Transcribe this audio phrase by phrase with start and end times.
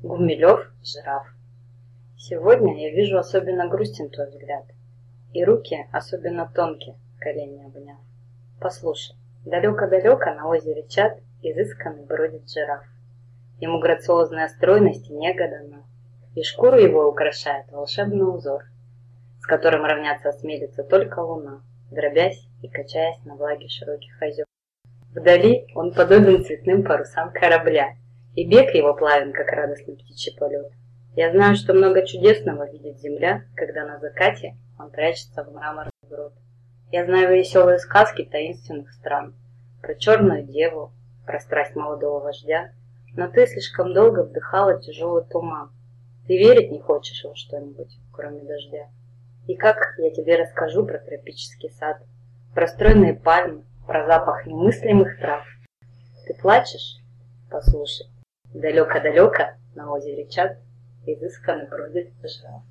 [0.00, 1.26] Гумилев, жираф.
[2.16, 4.64] Сегодня я вижу особенно грустен твой взгляд,
[5.32, 7.98] И руки особенно тонкие, колени обняв.
[8.60, 12.84] Послушай, далеко-далеко на озере чат Изысканный бродит жираф.
[13.58, 15.82] Ему грациозная стройность и нега дана,
[16.36, 18.66] И шкуру его украшает волшебный узор,
[19.40, 24.46] С которым равняться осмелится только луна, Дробясь и качаясь на влаге широких озер.
[25.10, 27.96] Вдали он подобен цветным парусам корабля,
[28.38, 30.70] И бег его плавен, как радостный птичий полет.
[31.16, 36.34] Я знаю, что много чудесного видит земля, Когда на закате он прячется в мраморный грот.
[36.92, 39.34] Я знаю веселые сказки таинственных стран,
[39.82, 40.92] Про черную деву,
[41.26, 42.70] про страсть молодого вождя,
[43.16, 45.72] Но ты слишком долго вдыхала тяжелый туман.
[46.28, 48.86] Ты верить не хочешь во что-нибудь, кроме дождя.
[49.48, 51.96] И как я тебе расскажу про тропический сад,
[52.54, 55.44] Про стройные пальмы, про запах немыслимых трав.
[56.28, 56.98] Ты плачешь?
[57.50, 58.06] Послушай,
[58.54, 59.44] далеко-далеко
[59.74, 60.58] на озере чат
[61.06, 62.62] изысканно бродит жираф.